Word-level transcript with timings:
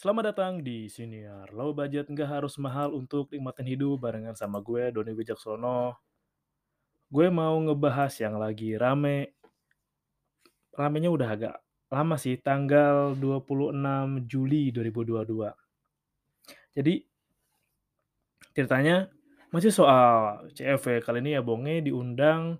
Selamat 0.00 0.32
datang 0.32 0.64
di 0.64 0.88
Siniar 0.88 1.52
Low 1.52 1.76
Budget 1.76 2.08
nggak 2.08 2.40
harus 2.40 2.56
mahal 2.56 2.96
untuk 2.96 3.28
nikmatin 3.28 3.68
hidup 3.68 4.00
barengan 4.00 4.32
sama 4.32 4.64
gue 4.64 4.88
Doni 4.88 5.12
Wijaksono. 5.12 5.92
Gue 7.12 7.28
mau 7.28 7.52
ngebahas 7.60 8.08
yang 8.16 8.40
lagi 8.40 8.80
rame, 8.80 9.36
ramenya 10.72 11.12
udah 11.12 11.28
agak 11.36 11.54
lama 11.92 12.16
sih, 12.16 12.40
tanggal 12.40 13.12
26 13.12 14.24
Juli 14.24 14.72
2022. 14.72 15.52
Jadi 16.80 17.04
ceritanya 18.56 19.04
masih 19.52 19.68
soal 19.68 20.48
CFW, 20.56 21.04
kali 21.04 21.20
ini 21.20 21.36
ya 21.36 21.44
Bonge 21.44 21.84
diundang 21.84 22.56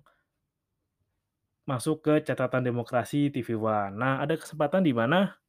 masuk 1.65 2.05
ke 2.05 2.13
catatan 2.21 2.61
demokrasi 2.61 3.33
TV 3.33 3.57
One. 3.57 3.97
Nah, 3.97 4.21
ada 4.21 4.37
kesempatan 4.37 4.85
di 4.85 4.93
mana 4.93 5.41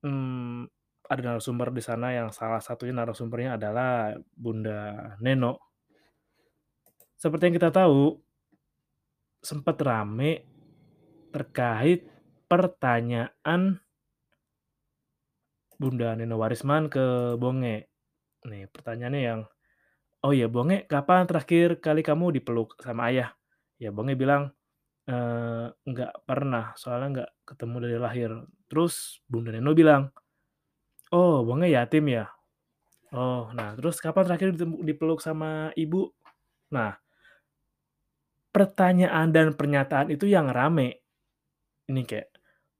Mmm, 0.00 0.64
ada 1.10 1.22
narasumber 1.26 1.68
di 1.74 1.82
sana 1.82 2.14
yang 2.14 2.28
salah 2.30 2.62
satunya 2.62 2.94
narasumbernya 2.94 3.58
adalah 3.58 4.14
Bunda 4.30 4.78
Neno. 5.24 5.52
Seperti 7.20 7.42
yang 7.50 7.56
kita 7.60 7.70
tahu, 7.70 8.16
sempat 9.40 9.76
rame 9.84 10.44
terkait 11.32 12.04
pertanyaan 12.50 13.80
Bunda 15.80 16.12
Neno 16.18 16.36
Warisman 16.40 16.92
ke 16.92 17.34
Bonge. 17.40 17.76
Nih 18.50 18.64
pertanyaannya 18.74 19.22
yang, 19.22 19.40
"Oh 20.26 20.32
ya 20.36 20.48
Bonge, 20.50 20.86
kapan 20.92 21.24
terakhir 21.30 21.80
kali 21.84 22.02
kamu 22.04 22.26
dipeluk 22.40 22.76
sama 22.82 23.10
ayah?" 23.12 23.30
Ya 23.82 23.90
Bonge 23.96 24.14
bilang, 24.22 24.52
eee, 25.10 25.66
"Nggak 25.90 26.12
pernah, 26.28 26.74
soalnya 26.80 27.08
nggak 27.14 27.30
ketemu 27.48 27.76
dari 27.84 27.98
lahir." 28.00 28.30
Terus 28.70 29.20
Bunda 29.30 29.50
Neno 29.54 29.72
bilang, 29.76 30.10
"Oh 31.12 31.42
Bonge 31.46 31.68
yatim 31.70 32.06
ya? 32.10 32.24
Oh, 33.14 33.50
nah 33.56 33.74
terus 33.78 33.98
kapan 34.04 34.24
terakhir 34.26 34.50
dipeluk 34.88 35.20
sama 35.22 35.70
ibu?" 35.78 36.10
Nah, 36.74 36.96
pertanyaan 38.50 39.30
dan 39.30 39.54
pernyataan 39.54 40.10
itu 40.14 40.26
yang 40.26 40.50
rame. 40.50 41.02
Ini 41.90 42.02
kayak 42.06 42.28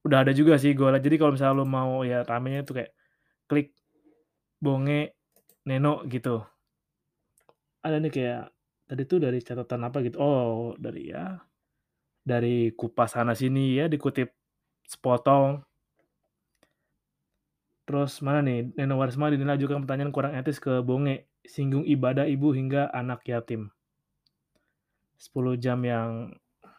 udah 0.06 0.18
ada 0.26 0.32
juga 0.34 0.56
sih 0.62 0.72
gue 0.74 0.88
liat, 0.88 1.02
jadi 1.04 1.16
kalau 1.20 1.32
misalnya 1.36 1.56
lu 1.60 1.66
mau 1.68 2.02
ya 2.06 2.24
ramenya 2.24 2.64
itu 2.66 2.72
kayak 2.78 2.92
klik 3.50 3.68
Bonge 4.62 5.16
Neno 5.68 6.04
gitu. 6.08 6.42
Ada 7.80 7.96
nih 8.02 8.12
kayak 8.12 8.42
tadi 8.88 9.02
tuh 9.08 9.18
dari 9.24 9.38
catatan 9.40 9.80
apa 9.88 9.98
gitu, 10.04 10.16
oh 10.20 10.76
dari 10.76 11.12
ya 11.12 11.40
dari 12.22 12.72
kupas 12.76 13.16
sana 13.16 13.32
sini 13.36 13.78
ya 13.80 13.86
dikutip 13.88 14.28
sepotong. 14.86 15.62
Terus 17.90 18.22
mana 18.22 18.38
nih, 18.38 18.70
Neno 18.78 19.02
Warisman 19.02 19.34
dinilai 19.34 19.58
ajukan 19.58 19.82
pertanyaan 19.82 20.14
kurang 20.14 20.38
etis 20.38 20.62
ke 20.62 20.78
Bonge, 20.78 21.26
singgung 21.42 21.82
ibadah 21.82 22.22
ibu 22.22 22.54
hingga 22.54 22.86
anak 22.94 23.26
yatim. 23.26 23.66
10 25.18 25.58
jam 25.58 25.82
yang 25.82 26.30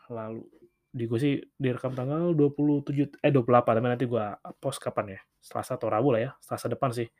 lalu. 0.07 0.47
Di 0.87 1.11
gue 1.11 1.19
sih 1.19 1.35
direkam 1.59 1.91
tanggal 1.99 2.31
27 2.31 3.19
eh 3.19 3.27
28, 3.27 3.43
tapi 3.75 3.87
nanti 3.91 4.07
gua 4.07 4.39
post 4.55 4.79
kapan 4.79 5.19
ya, 5.19 5.21
Selasa 5.43 5.75
atau 5.75 5.91
Rabu 5.91 6.15
lah 6.15 6.21
ya, 6.23 6.31
Selasa 6.39 6.71
depan 6.71 6.95
sih. 6.95 7.11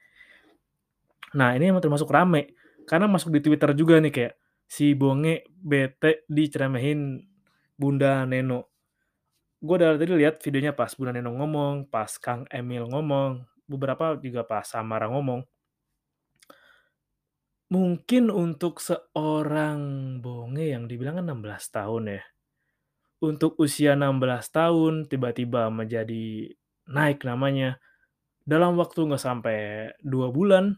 Nah 1.36 1.52
ini 1.60 1.76
emang 1.76 1.84
termasuk 1.84 2.08
rame, 2.08 2.56
karena 2.88 3.12
masuk 3.12 3.28
di 3.36 3.44
Twitter 3.44 3.76
juga 3.76 4.00
nih 4.00 4.12
kayak, 4.16 4.34
si 4.72 4.96
Bonge 4.96 5.52
bete 5.52 6.24
diceremehin 6.32 7.28
Bunda 7.76 8.24
Neno. 8.24 8.72
Gue 9.60 9.76
dari 9.76 10.00
tadi 10.00 10.16
lihat 10.16 10.40
videonya 10.40 10.72
pas 10.72 10.96
Bunda 10.96 11.12
Neno 11.12 11.36
ngomong, 11.36 11.92
pas 11.92 12.16
Kang 12.24 12.48
Emil 12.48 12.88
ngomong, 12.88 13.51
beberapa 13.72 14.20
juga 14.20 14.44
pas 14.44 14.68
Samara 14.68 15.08
ngomong. 15.08 15.48
Mungkin 17.72 18.28
untuk 18.28 18.84
seorang 18.84 19.80
Bonge 20.20 20.76
yang 20.76 20.92
dibilang 20.92 21.24
kan 21.24 21.32
16 21.32 21.72
tahun 21.72 22.04
ya. 22.20 22.22
Untuk 23.24 23.56
usia 23.64 23.96
16 23.96 24.52
tahun 24.52 24.94
tiba-tiba 25.08 25.72
menjadi 25.72 26.52
naik 26.92 27.24
namanya, 27.24 27.80
dalam 28.44 28.76
waktu 28.76 29.08
nggak 29.08 29.24
sampai 29.24 29.58
2 30.04 30.34
bulan, 30.36 30.76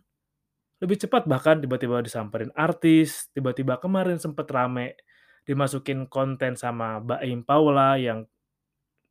lebih 0.83 0.99
cepat 0.99 1.25
bahkan 1.25 1.63
tiba-tiba 1.63 2.03
disamperin 2.03 2.51
artis, 2.53 3.31
tiba-tiba 3.33 3.79
kemarin 3.79 4.19
sempet 4.21 4.45
rame 4.51 4.99
dimasukin 5.47 6.05
konten 6.11 6.59
sama 6.59 6.99
Baim 6.99 7.41
Paula 7.47 7.95
yang 7.97 8.27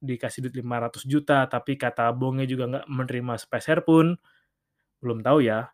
dikasih 0.03 0.45
duit 0.49 0.57
500 0.61 1.07
juta, 1.07 1.47
tapi 1.47 1.79
kata 1.79 2.11
Bonge 2.13 2.45
juga 2.51 2.65
nggak 2.71 2.87
menerima 2.91 3.35
sepeser 3.41 3.87
pun, 3.87 4.19
belum 5.03 5.21
tahu 5.27 5.39
ya. 5.45 5.71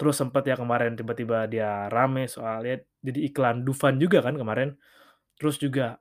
Terus 0.00 0.18
sempet 0.18 0.42
ya 0.50 0.56
kemarin 0.58 0.98
tiba-tiba 0.98 1.46
dia 1.46 1.86
rame 1.92 2.26
soalnya 2.26 2.80
jadi 3.06 3.18
iklan 3.30 3.62
Dufan 3.62 4.00
juga 4.02 4.18
kan 4.24 4.34
kemarin. 4.34 4.74
Terus 5.38 5.56
juga 5.62 6.00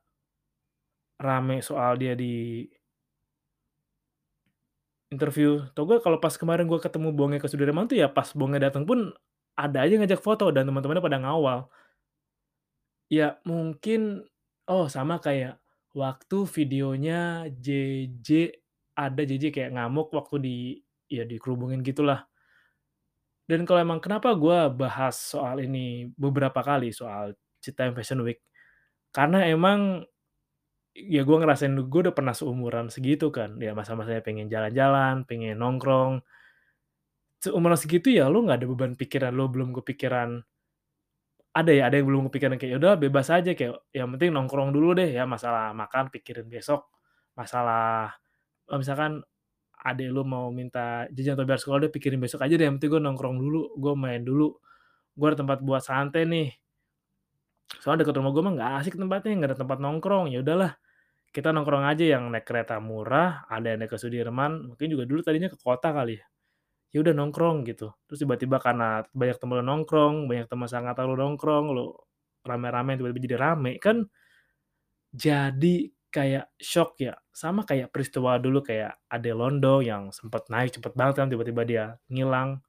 rame 1.22 1.62
soal 1.62 1.94
dia 2.02 2.14
di 2.18 2.66
interview. 5.12 5.68
Tau 5.76 5.86
gak 5.86 6.02
kalau 6.02 6.18
pas 6.18 6.34
kemarin 6.34 6.66
gue 6.66 6.80
ketemu 6.82 7.12
Bonge 7.14 7.38
ke 7.38 7.48
Sudirman 7.52 7.86
tuh 7.86 8.00
ya 8.00 8.08
pas 8.10 8.32
Bonge 8.34 8.58
dateng 8.58 8.88
pun 8.88 9.12
ada 9.60 9.84
aja 9.84 9.94
ngajak 10.00 10.24
foto 10.24 10.50
dan 10.50 10.66
teman-temannya 10.66 11.04
pada 11.04 11.20
ngawal. 11.22 11.60
Ya 13.12 13.38
mungkin 13.46 14.26
oh 14.66 14.88
sama 14.90 15.22
kayak 15.22 15.61
waktu 15.92 16.38
videonya 16.48 17.52
JJ, 17.52 18.30
ada 18.96 19.22
JJ 19.24 19.52
kayak 19.52 19.72
ngamuk 19.76 20.12
waktu 20.16 20.36
di 20.40 20.58
ya 21.12 21.28
dikerubungin 21.28 21.84
gitulah. 21.84 22.28
Dan 23.48 23.68
kalau 23.68 23.84
emang 23.84 24.00
kenapa 24.00 24.32
gue 24.32 24.60
bahas 24.72 25.16
soal 25.20 25.60
ini 25.68 26.08
beberapa 26.16 26.64
kali, 26.64 26.96
soal 26.96 27.36
Citaim 27.60 27.92
Fashion 27.92 28.24
Week, 28.24 28.40
karena 29.12 29.44
emang 29.44 30.08
ya 30.96 31.24
gue 31.24 31.38
ngerasain 31.40 31.72
gue 31.76 32.02
udah 32.08 32.16
pernah 32.16 32.32
seumuran 32.32 32.88
segitu 32.88 33.28
kan, 33.32 33.60
ya 33.60 33.76
masa-masanya 33.76 34.24
pengen 34.24 34.48
jalan-jalan, 34.48 35.28
pengen 35.28 35.60
nongkrong. 35.60 36.24
Seumuran 37.44 37.76
segitu 37.80 38.14
ya 38.14 38.32
lu 38.32 38.48
nggak 38.48 38.64
ada 38.64 38.68
beban 38.70 38.94
pikiran, 38.96 39.32
lu 39.36 39.52
belum 39.52 39.76
kepikiran 39.76 40.46
ada 41.56 41.72
ya, 41.76 41.84
ada 41.92 41.96
yang 42.00 42.08
belum 42.10 42.24
kepikiran 42.32 42.56
kayak, 42.60 42.72
"Ya 42.76 42.80
udah 42.82 42.94
bebas 43.00 43.28
aja," 43.34 43.52
kayak 43.58 43.76
yang 43.96 44.10
penting 44.16 44.32
nongkrong 44.36 44.72
dulu 44.76 44.96
deh 45.00 45.10
ya, 45.12 45.24
masalah 45.28 45.72
makan 45.76 46.08
pikirin 46.14 46.48
besok, 46.48 46.88
masalah 47.36 48.16
eee, 48.72 48.80
misalkan 48.82 49.22
adek 49.82 50.10
lu 50.14 50.24
mau 50.28 50.50
minta 50.54 51.08
jajan 51.16 51.36
atau 51.40 51.46
bayar 51.50 51.62
sekolah, 51.64 51.80
udah 51.88 51.94
pikirin 51.96 52.20
besok 52.24 52.42
aja 52.46 52.56
deh, 52.60 52.66
yang 52.68 52.78
penting 52.82 52.92
gue 53.00 53.04
nongkrong 53.04 53.38
dulu, 53.42 53.62
gue 53.80 53.94
main 54.00 54.22
dulu, 54.24 54.54
gue 55.18 55.28
ada 55.30 55.38
tempat 55.44 55.60
buat 55.66 55.84
santai 55.86 56.24
nih. 56.30 56.50
Soalnya 57.82 58.00
deket 58.08 58.16
rumah 58.20 58.32
gue 58.36 58.44
mah 58.46 58.54
nggak 58.58 58.72
asik 58.80 58.96
tempatnya, 59.02 59.32
nggak 59.38 59.50
ada 59.52 59.60
tempat 59.64 59.78
nongkrong, 59.84 60.26
ya 60.34 60.40
udahlah 60.46 60.72
kita 61.36 61.50
nongkrong 61.56 61.86
aja 61.92 62.06
yang 62.16 62.24
naik 62.34 62.46
kereta 62.50 62.76
murah, 62.90 63.30
ada 63.56 63.68
yang 63.74 63.80
naik 63.84 63.92
ke 63.96 64.00
Sudirman, 64.04 64.52
mungkin 64.74 64.88
juga 64.94 65.04
dulu 65.10 65.22
tadinya 65.28 65.50
ke 65.54 65.58
kota 65.68 65.90
kali 65.98 66.14
ya. 66.22 66.26
Ya 66.92 67.00
udah 67.00 67.16
nongkrong 67.16 67.64
gitu, 67.72 67.96
terus 68.04 68.20
tiba-tiba 68.20 68.60
karena 68.60 69.08
banyak 69.16 69.40
temen 69.40 69.64
lu 69.64 69.64
nongkrong, 69.64 70.28
banyak 70.28 70.52
teman 70.52 70.68
seangkatan 70.68 71.08
lu 71.08 71.16
nongkrong, 71.16 71.72
lu 71.72 71.96
rame-rame 72.44 73.00
tiba-tiba 73.00 73.20
jadi 73.32 73.38
rame, 73.40 73.80
kan 73.80 74.12
jadi 75.12 75.92
kayak 76.12 76.52
syok 76.60 76.92
ya, 77.08 77.14
sama 77.32 77.64
kayak 77.68 77.92
peristiwa 77.92 78.36
dulu 78.40 78.60
kayak 78.64 79.00
Ade 79.12 79.32
Londo 79.36 79.80
yang 79.84 80.12
sempet 80.12 80.48
naik 80.52 80.76
cepet 80.76 80.92
banget 80.96 81.16
kan, 81.24 81.28
tiba-tiba 81.32 81.62
dia 81.68 81.84
ngilang, 82.12 82.60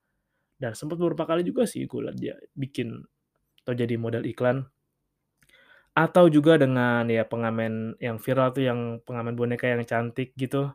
dan 0.62 0.72
sempet 0.78 0.98
beberapa 1.00 1.24
kali 1.28 1.42
juga 1.46 1.64
sih 1.68 1.86
gue 1.86 2.00
liat 2.10 2.16
dia 2.18 2.36
bikin 2.56 3.02
atau 3.64 3.74
jadi 3.76 3.94
model 4.00 4.24
iklan. 4.28 4.66
Atau 5.92 6.32
juga 6.32 6.56
dengan 6.56 7.04
ya 7.04 7.20
pengamen 7.28 8.00
yang 8.00 8.16
viral 8.16 8.56
tuh 8.56 8.64
yang 8.64 8.80
pengamen 9.04 9.36
boneka 9.36 9.68
yang 9.68 9.84
cantik 9.84 10.32
gitu, 10.40 10.72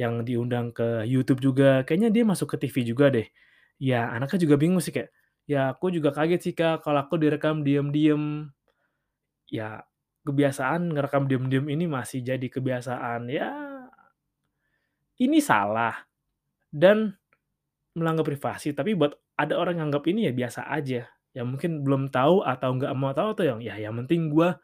yang 0.00 0.22
diundang 0.26 0.70
ke 0.74 1.04
YouTube 1.08 1.42
juga, 1.42 1.82
kayaknya 1.86 2.10
dia 2.14 2.24
masuk 2.26 2.54
ke 2.54 2.66
TV 2.68 2.76
juga 2.86 3.10
deh. 3.12 3.26
Ya 3.82 4.10
anaknya 4.14 4.38
juga 4.48 4.56
bingung 4.60 4.80
sih 4.82 4.94
kayak, 4.94 5.10
"Ya 5.50 5.70
aku 5.74 5.90
juga 5.94 6.10
kaget 6.14 6.40
sih 6.50 6.54
Kak, 6.58 6.82
kalau 6.86 7.02
aku 7.04 7.18
direkam 7.20 7.62
diem-diem." 7.66 8.50
Ya 9.48 9.82
kebiasaan 10.28 10.92
ngerekam 10.92 11.24
diem-diem 11.30 11.66
ini 11.72 11.84
masih 11.88 12.20
jadi 12.20 12.46
kebiasaan, 12.52 13.32
ya 13.32 13.48
ini 15.18 15.38
salah 15.42 15.94
dan 16.70 17.16
melanggar 17.96 18.26
privasi, 18.26 18.72
tapi 18.76 18.94
buat 18.94 19.14
ada 19.38 19.58
orang 19.58 19.80
yang 19.82 19.86
anggap 19.92 20.04
ini 20.10 20.28
ya 20.30 20.32
biasa 20.34 20.68
aja, 20.70 21.06
yang 21.34 21.46
mungkin 21.50 21.82
belum 21.86 22.10
tahu 22.14 22.44
atau 22.46 22.70
nggak 22.78 22.92
mau 22.98 23.12
tahu 23.16 23.28
atau 23.38 23.44
yang, 23.46 23.60
ya 23.64 23.74
yang 23.78 23.94
penting 24.04 24.30
gua 24.32 24.58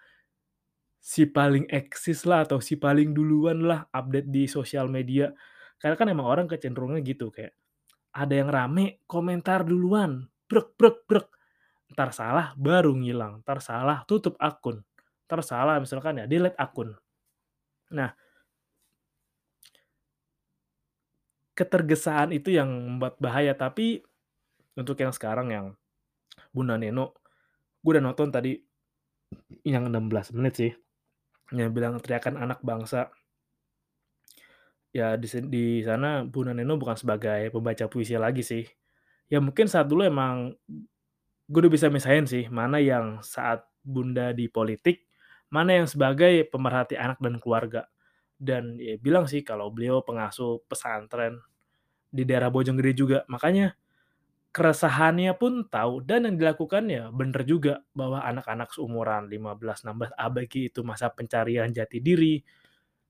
si 1.05 1.29
paling 1.29 1.69
eksis 1.69 2.25
lah 2.25 2.49
atau 2.49 2.65
si 2.65 2.81
paling 2.81 3.13
duluan 3.13 3.61
lah 3.61 3.85
update 3.93 4.33
di 4.33 4.49
sosial 4.49 4.89
media. 4.89 5.29
Karena 5.77 6.01
kan 6.01 6.09
emang 6.09 6.25
orang 6.25 6.47
kecenderungannya 6.49 7.05
gitu, 7.05 7.29
kayak 7.29 7.53
ada 8.17 8.33
yang 8.33 8.49
rame, 8.49 9.05
komentar 9.05 9.69
duluan, 9.69 10.25
brek 10.49 10.73
brek 10.81 11.05
brek, 11.05 11.29
entar 11.93 12.09
salah 12.17 12.57
baru 12.57 12.97
ngilang, 12.97 13.45
entar 13.45 13.61
salah 13.61 14.01
tutup 14.09 14.41
akun, 14.41 14.81
entar 15.29 15.45
salah 15.45 15.77
misalkan 15.77 16.25
ya 16.25 16.25
delete 16.25 16.57
akun. 16.57 16.97
Nah 17.93 18.17
ketergesaan 21.55 22.35
itu 22.35 22.51
yang 22.51 22.67
membuat 22.67 23.21
bahaya, 23.23 23.55
tapi 23.55 24.03
untuk 24.75 24.99
yang 24.99 25.15
sekarang 25.15 25.55
yang 25.55 25.67
Bunda 26.51 26.75
Neno, 26.75 27.15
gue 27.79 27.91
udah 27.95 28.03
nonton 28.03 28.35
tadi 28.35 28.59
yang 29.63 29.87
16 29.87 30.35
menit 30.35 30.55
sih, 30.59 30.73
yang 31.55 31.71
bilang 31.75 31.99
teriakan 32.03 32.39
anak 32.41 32.61
bangsa. 32.61 33.11
Ya 34.95 35.19
di 35.19 35.27
di 35.51 35.65
sana 35.83 36.23
Bunda 36.23 36.55
Neno 36.55 36.79
bukan 36.79 36.95
sebagai 36.95 37.51
pembaca 37.51 37.87
puisi 37.91 38.15
lagi 38.15 38.47
sih. 38.47 38.63
Ya 39.27 39.43
mungkin 39.43 39.67
saat 39.67 39.91
dulu 39.91 40.07
emang 40.07 40.55
gue 41.51 41.61
udah 41.61 41.73
bisa 41.73 41.89
misahin 41.93 42.25
sih, 42.25 42.49
mana 42.49 42.81
yang 42.81 43.21
saat 43.21 43.67
Bunda 43.85 44.33
di 44.33 44.49
politik, 44.49 45.05
mana 45.53 45.77
yang 45.83 45.87
sebagai 45.91 46.49
pemerhati 46.49 46.97
anak 46.97 47.19
dan 47.21 47.37
keluarga. 47.43 47.85
Dan 48.39 48.81
ya 48.81 48.97
bilang 49.01 49.27
sih 49.29 49.45
kalau 49.45 49.69
beliau 49.75 50.01
pengasuh 50.07 50.65
pesantren 50.71 51.41
di 52.09 52.25
daerah 52.25 52.49
Bojonggede 52.49 52.93
juga. 52.97 53.19
Makanya 53.29 53.77
keresahannya 54.55 55.35
pun 55.35 55.67
tahu 55.67 56.07
dan 56.07 56.31
yang 56.31 56.39
dilakukan 56.39 56.87
ya 56.87 57.11
bener 57.11 57.43
juga 57.43 57.83
bahwa 57.91 58.23
anak-anak 58.23 58.71
seumuran 58.71 59.27
15, 59.27 59.83
16, 59.91 60.15
ABG 60.15 60.71
itu 60.71 60.81
masa 60.87 61.11
pencarian 61.11 61.75
jati 61.75 61.99
diri, 61.99 62.39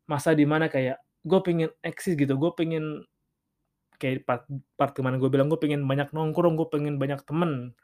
masa 0.09 0.33
di 0.33 0.49
mana 0.49 0.73
kayak 0.73 0.97
gue 1.21 1.41
pengen 1.45 1.71
eksis 1.85 2.17
gitu, 2.17 2.33
gue 2.41 2.53
pengen 2.57 3.05
kayak 4.01 4.25
part 4.25 4.49
part 4.81 4.93
kemarin 4.97 5.21
gue 5.21 5.29
bilang 5.29 5.53
gue 5.53 5.61
pengen 5.61 5.85
banyak 5.85 6.09
nongkrong, 6.17 6.57
gue 6.57 6.69
pengen 6.73 6.97
banyak 6.97 7.21
temen, 7.29 7.77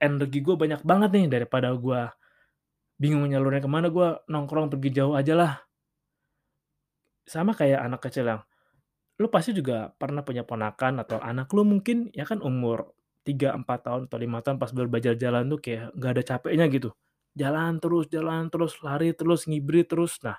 energi 0.00 0.40
gue 0.40 0.56
banyak 0.56 0.80
banget 0.84 1.10
nih 1.12 1.26
daripada 1.28 1.76
gue 1.76 2.00
bingung 2.96 3.28
nyalurnya 3.28 3.60
ke 3.60 3.70
mana, 3.70 3.92
gue 3.92 4.08
nongkrong 4.32 4.72
pergi 4.72 4.90
jauh 4.96 5.12
aja 5.12 5.36
lah. 5.36 5.52
Sama 7.28 7.52
kayak 7.52 7.84
anak 7.84 8.00
kecil 8.08 8.24
yang 8.24 8.40
lu 9.16 9.26
pasti 9.32 9.56
juga 9.56 9.92
pernah 9.96 10.20
punya 10.20 10.44
ponakan 10.44 11.00
atau 11.00 11.16
anak 11.22 11.48
lu 11.56 11.64
mungkin 11.64 12.12
ya 12.12 12.28
kan 12.28 12.44
umur 12.44 12.92
3, 13.26 13.56
4 13.58 13.78
tahun 13.82 14.00
atau 14.06 14.18
5 14.20 14.38
tahun 14.44 14.56
pas 14.62 14.70
baru 14.70 14.88
belajar 14.92 15.14
jalan 15.18 15.48
tuh 15.50 15.58
kayak 15.58 15.96
nggak 15.96 16.12
ada 16.14 16.22
capeknya 16.22 16.66
gitu. 16.70 16.90
Jalan 17.36 17.82
terus 17.82 18.06
jalan 18.08 18.48
terus, 18.52 18.78
lari 18.84 19.12
terus, 19.16 19.44
ngibrit 19.50 19.88
terus. 19.90 20.16
Nah, 20.24 20.38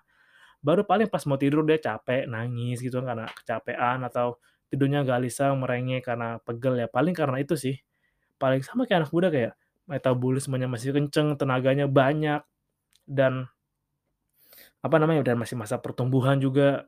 baru 0.64 0.84
paling 0.88 1.10
pas 1.12 1.24
mau 1.30 1.38
tidur 1.40 1.64
dia 1.68 1.78
capek, 1.82 2.26
nangis 2.30 2.82
gitu 2.82 3.02
karena 3.04 3.28
kecapean 3.32 4.02
atau 4.08 4.40
tidurnya 4.72 5.04
gelisah, 5.08 5.54
merengek 5.58 6.08
karena 6.08 6.40
pegel 6.44 6.80
ya, 6.82 6.88
paling 6.90 7.14
karena 7.16 7.38
itu 7.44 7.56
sih. 7.60 7.76
Paling 8.42 8.62
sama 8.66 8.86
kayak 8.90 9.08
anak 9.08 9.12
muda 9.16 9.30
kayak 9.34 9.54
metabolismenya 9.90 10.68
masih 10.70 10.92
kenceng, 10.96 11.36
tenaganya 11.40 11.88
banyak, 11.90 12.42
dan 13.08 13.48
apa 14.82 14.96
namanya, 15.02 15.22
dan 15.26 15.38
masih 15.42 15.58
masa 15.60 15.78
pertumbuhan 15.82 16.38
juga. 16.42 16.88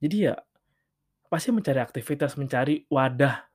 Jadi 0.00 0.16
ya 0.32 0.36
pasti 1.30 1.54
mencari 1.54 1.78
aktivitas, 1.78 2.34
mencari 2.34 2.84
wadah 2.90 3.46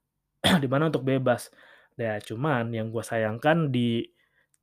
di 0.64 0.68
mana 0.72 0.88
untuk 0.88 1.04
bebas. 1.04 1.52
Ya 2.00 2.20
cuman 2.24 2.72
yang 2.72 2.92
gue 2.92 3.04
sayangkan 3.04 3.72
di 3.72 4.08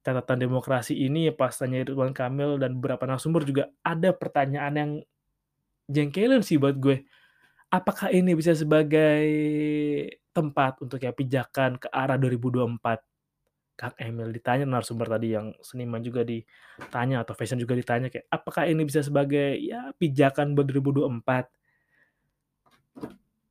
catatan 0.02 0.48
demokrasi 0.48 0.98
ini 0.98 1.30
pas 1.30 1.54
tanya 1.54 1.84
Ridwan 1.86 2.10
Kamil 2.10 2.58
dan 2.58 2.80
beberapa 2.80 3.06
narasumber 3.06 3.46
juga 3.46 3.70
ada 3.86 4.10
pertanyaan 4.10 4.74
yang 4.74 4.90
jengkelin 5.92 6.42
sih 6.42 6.56
buat 6.56 6.76
gue. 6.80 7.04
Apakah 7.72 8.12
ini 8.12 8.36
bisa 8.36 8.52
sebagai 8.52 9.24
tempat 10.32 10.80
untuk 10.84 11.00
ya 11.00 11.12
pijakan 11.12 11.80
ke 11.80 11.88
arah 11.92 12.16
2024? 12.16 13.00
Kang 13.72 13.96
Emil 13.96 14.28
ditanya 14.36 14.68
narasumber 14.68 15.08
tadi 15.08 15.32
yang 15.32 15.56
seniman 15.64 16.04
juga 16.04 16.22
ditanya 16.22 17.24
atau 17.24 17.32
fashion 17.32 17.56
juga 17.56 17.72
ditanya 17.72 18.12
kayak, 18.12 18.28
apakah 18.28 18.68
ini 18.68 18.84
bisa 18.84 19.00
sebagai 19.00 19.56
ya 19.56 19.96
pijakan 19.96 20.52
buat 20.52 20.68
2024? 20.68 21.61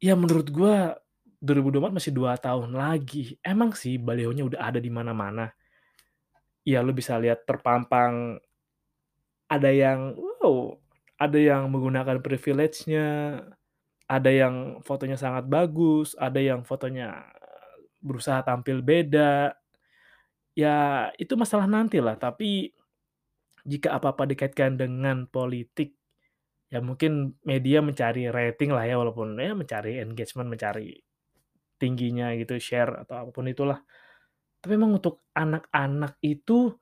Ya 0.02 0.18
menurut 0.18 0.50
gua 0.50 0.98
2024 1.42 1.98
masih 1.98 2.14
2 2.14 2.38
tahun 2.38 2.74
lagi. 2.78 3.38
Emang 3.42 3.74
sih 3.74 3.98
balihonya 3.98 4.46
udah 4.46 4.62
ada 4.62 4.80
di 4.82 4.90
mana-mana. 4.94 5.50
Ya 6.62 6.86
lu 6.86 6.94
bisa 6.94 7.18
lihat 7.18 7.46
terpampang 7.50 8.38
ada 9.50 9.70
yang 9.74 10.14
wow, 10.16 10.78
ada 11.18 11.38
yang 11.38 11.68
menggunakan 11.70 12.22
privilege-nya, 12.22 13.42
ada 14.10 14.30
yang 14.32 14.82
fotonya 14.86 15.18
sangat 15.20 15.46
bagus, 15.50 16.18
ada 16.18 16.38
yang 16.42 16.66
fotonya 16.66 17.26
berusaha 18.02 18.42
tampil 18.42 18.82
beda. 18.82 19.54
Ya 20.58 21.10
itu 21.22 21.34
masalah 21.38 21.70
nanti 21.70 22.02
lah, 22.02 22.18
tapi 22.18 22.74
jika 23.62 23.98
apa-apa 23.98 24.26
dikaitkan 24.30 24.78
dengan 24.78 25.30
politik, 25.30 26.01
ya 26.72 26.80
mungkin 26.80 27.36
media 27.44 27.84
mencari 27.84 28.32
rating 28.32 28.72
lah 28.72 28.84
ya 28.88 28.96
walaupun 28.98 29.36
ya 29.38 29.54
mencari 29.54 30.00
engagement, 30.02 30.48
mencari 30.50 30.96
tingginya 31.82 32.34
gitu, 32.38 32.58
share 32.62 33.04
atau 33.06 33.28
apa 33.28 33.32
pun 33.34 33.46
itulah. 33.50 33.80
Tapi 34.62 34.78
memang 34.78 35.02
untuk 35.02 35.26
anak-anak 35.34 36.18
itu 36.24 36.74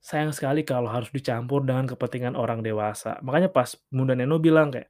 sayang 0.00 0.32
sekali 0.36 0.62
kalau 0.68 0.88
harus 0.92 1.08
dicampur 1.12 1.64
dengan 1.64 1.88
kepentingan 1.88 2.36
orang 2.36 2.60
dewasa. 2.64 3.18
Makanya 3.24 3.50
pas 3.52 3.74
Bunda 3.88 4.14
Neno 4.16 4.38
bilang 4.42 4.70
kayak 4.74 4.88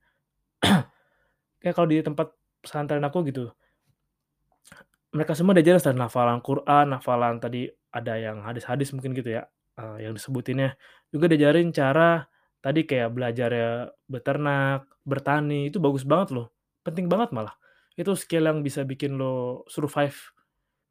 kayak 1.63 1.75
kalau 1.77 1.89
di 1.91 2.03
tempat 2.03 2.33
pesantren 2.63 3.05
aku 3.05 3.23
gitu, 3.29 3.51
mereka 5.15 5.33
semua 5.39 5.55
diajarin 5.55 5.79
dari 5.79 5.99
hafalan 6.03 6.41
Quran, 6.43 6.87
hafalan 6.99 7.39
tadi 7.39 7.71
ada 7.95 8.15
yang 8.19 8.43
hadis-hadis 8.43 8.91
mungkin 8.91 9.15
gitu 9.15 9.39
ya, 9.39 9.47
eee, 9.79 10.11
yang 10.11 10.13
disebutinnya. 10.19 10.75
Juga 11.15 11.31
diajarin 11.31 11.71
cara 11.71 12.27
tadi 12.65 12.89
kayak 12.89 13.13
belajar 13.13 13.51
ya 13.53 13.73
beternak, 14.09 14.89
bertani, 15.05 15.69
itu 15.69 15.77
bagus 15.77 16.09
banget 16.09 16.33
loh, 16.33 16.49
penting 16.81 17.13
banget 17.13 17.37
malah. 17.37 17.53
Itu 17.93 18.17
skill 18.17 18.49
yang 18.49 18.65
bisa 18.65 18.89
bikin 18.89 19.21
lo 19.21 19.69
survive. 19.69 20.17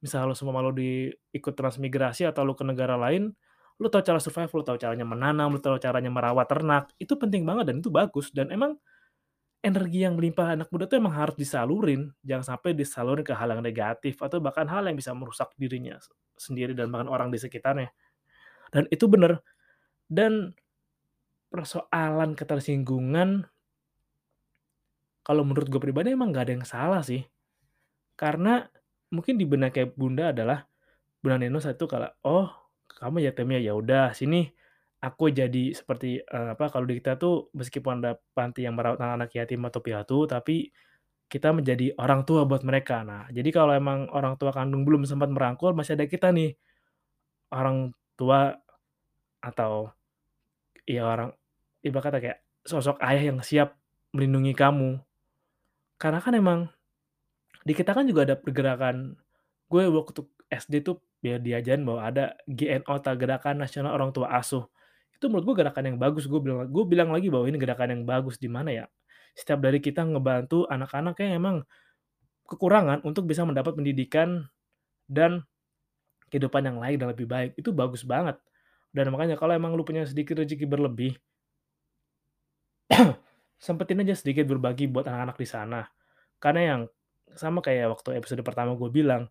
Misal 0.05 0.29
lo 0.29 0.37
seumpama 0.37 0.61
lo 0.61 0.69
di 0.69 1.09
ikut 1.33 1.57
transmigrasi 1.57 2.29
atau 2.29 2.45
lo 2.45 2.53
ke 2.53 2.61
negara 2.61 2.93
lain, 2.93 3.33
lo 3.81 3.87
tahu 3.89 4.05
cara 4.05 4.21
survive, 4.21 4.53
lo 4.53 4.61
tahu 4.61 4.77
caranya 4.77 5.07
menanam, 5.07 5.49
lo 5.49 5.57
tahu 5.57 5.81
caranya 5.81 6.13
merawat 6.13 6.45
ternak, 6.45 6.93
itu 7.01 7.17
penting 7.17 7.41
banget 7.41 7.73
dan 7.73 7.81
itu 7.81 7.89
bagus 7.89 8.29
dan 8.29 8.53
emang 8.53 8.77
energi 9.63 10.03
yang 10.03 10.19
melimpah 10.19 10.59
anak 10.59 10.67
muda 10.69 10.85
tuh 10.85 10.99
emang 10.99 11.15
harus 11.15 11.39
disalurin, 11.39 12.11
jangan 12.21 12.53
sampai 12.53 12.75
disalurin 12.75 13.23
ke 13.23 13.31
hal 13.31 13.49
yang 13.49 13.63
negatif 13.63 14.19
atau 14.19 14.43
bahkan 14.43 14.67
hal 14.67 14.83
yang 14.85 14.99
bisa 14.99 15.15
merusak 15.15 15.49
dirinya 15.55 15.97
se 16.03 16.11
sendiri 16.35 16.75
dan 16.75 16.91
bahkan 16.91 17.07
orang 17.07 17.31
di 17.31 17.39
sekitarnya. 17.39 17.89
Dan 18.69 18.91
itu 18.91 19.07
bener. 19.07 19.39
Dan 20.11 20.51
persoalan 21.53 22.31
ketersinggungan 22.39 23.29
kalau 25.23 25.43
menurut 25.47 25.67
gue 25.71 25.81
pribadi 25.81 26.11
emang 26.15 26.31
nggak 26.31 26.43
ada 26.49 26.53
yang 26.59 26.67
salah 26.67 27.01
sih. 27.03 27.23
Karena 28.17 28.63
mungkin 29.13 29.35
di 29.41 29.45
benak 29.47 29.75
kayak 29.77 29.95
Bunda 29.97 30.31
adalah 30.33 30.65
Bunda 31.21 31.37
Neno 31.41 31.59
saat 31.63 31.77
itu 31.79 31.87
kalau, 31.89 32.09
"Oh, 32.25 32.49
kamu 32.99 33.23
yatimnya, 33.27 33.59
ya 33.63 33.73
udah 33.77 34.13
sini 34.15 34.49
aku 35.03 35.31
jadi 35.33 35.73
seperti, 35.75 36.21
eee, 36.23 36.49
apa, 36.57 36.69
kalau 36.73 36.85
di 36.89 36.97
kita 37.01 37.17
tuh 37.21 37.51
meskipun 37.57 38.01
ada 38.03 38.17
panti 38.37 38.65
yang 38.67 38.75
merawat 38.77 38.99
anak-anak 39.01 39.31
yatim 39.37 39.61
atau 39.69 39.81
piatu, 39.83 40.17
tapi 40.29 40.71
kita 41.31 41.51
menjadi 41.55 41.95
orang 41.99 42.23
tua 42.27 42.45
buat 42.49 42.63
mereka. 42.67 43.03
Nah, 43.07 43.27
jadi 43.33 43.49
kalau 43.55 43.73
emang 43.75 44.07
orang 44.13 44.35
tua 44.41 44.51
kandung 44.55 44.83
belum 44.87 45.05
sempat 45.09 45.29
merangkul, 45.33 45.73
masih 45.77 45.97
ada 45.99 46.07
kita 46.09 46.31
nih, 46.35 46.55
orang 47.53 47.93
tua 48.19 48.51
atau 49.43 49.91
ya 50.87 51.03
orang 51.07 51.31
ibarat 51.83 52.09
kata 52.09 52.17
kayak 52.23 52.39
sosok 52.63 52.97
ayah 53.03 53.29
yang 53.35 53.39
siap 53.43 53.75
melindungi 54.15 54.55
kamu. 54.55 55.03
Karena 55.99 56.19
kan 56.23 56.33
emang 56.33 56.59
di 57.63 57.75
kita 57.75 57.91
kan 57.91 58.07
juga 58.07 58.27
ada 58.27 58.35
pergerakan 58.39 59.15
gue 59.71 59.83
waktu 59.87 60.21
SD 60.51 60.85
tuh 60.85 60.99
ya 61.23 61.39
diajarin 61.39 61.87
bahwa 61.87 62.01
ada 62.03 62.35
GNO 62.45 62.91
atau 62.91 63.15
Gerakan 63.15 63.63
Nasional 63.63 63.95
Orang 63.95 64.11
Tua 64.11 64.29
Asuh. 64.35 64.67
Itu 65.15 65.31
menurut 65.31 65.47
gue 65.49 65.55
gerakan 65.63 65.83
yang 65.87 65.97
bagus, 65.97 66.27
gue 66.27 66.37
bilang 66.37 66.67
gue 66.67 66.83
bilang 66.85 67.09
lagi 67.09 67.31
bahwa 67.31 67.47
ini 67.47 67.57
gerakan 67.57 67.89
yang 67.95 68.03
bagus, 68.03 68.35
di 68.37 68.51
mana 68.51 68.69
ya, 68.69 68.85
setiap 69.33 69.63
dari 69.63 69.79
kita 69.79 70.03
ngebantu 70.03 70.67
anak-anak 70.67 71.15
yang 71.23 71.39
emang 71.39 71.55
kekurangan 72.45 73.01
untuk 73.07 73.23
bisa 73.23 73.47
mendapat 73.47 73.73
pendidikan 73.73 74.45
dan 75.07 75.47
kehidupan 76.27 76.67
yang 76.67 76.77
lain 76.77 76.99
dan 76.99 77.07
lebih 77.15 77.25
baik, 77.25 77.55
itu 77.55 77.71
bagus 77.71 78.03
banget. 78.03 78.35
Dan 78.93 79.09
makanya 79.09 79.39
kalau 79.39 79.55
emang 79.55 79.73
lu 79.73 79.81
punya 79.81 80.03
sedikit 80.05 80.37
rezeki 80.37 80.67
berlebih 80.69 81.17
sempetin 83.65 84.01
aja 84.03 84.15
sedikit 84.17 84.45
berbagi 84.49 84.89
buat 84.89 85.07
anak-anak 85.07 85.37
di 85.39 85.47
sana. 85.47 85.81
Karena 86.37 86.61
yang 86.61 86.81
sama 87.33 87.63
kayak 87.63 87.93
waktu 87.93 88.19
episode 88.19 88.41
pertama 88.45 88.75
gue 88.77 88.89
bilang, 88.91 89.29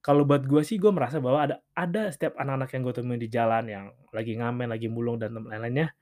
kalau 0.00 0.22
buat 0.22 0.46
gue 0.46 0.62
sih 0.62 0.78
gue 0.78 0.90
merasa 0.94 1.18
bahwa 1.18 1.42
ada 1.44 1.56
ada 1.74 2.08
setiap 2.14 2.38
anak-anak 2.38 2.70
yang 2.72 2.82
gue 2.86 2.94
temuin 2.94 3.20
di 3.20 3.30
jalan 3.30 3.64
yang 3.66 3.86
lagi 4.14 4.38
ngamen, 4.38 4.70
lagi 4.70 4.86
mulung 4.86 5.18
dan 5.18 5.34
lain-lainnya, 5.34 5.92